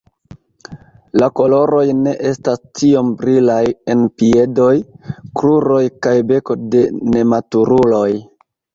[1.21, 3.59] La koloroj ne estas tiom brilaj
[3.97, 4.73] en piedoj,
[5.21, 8.07] kruroj kaj beko de nematuruloj.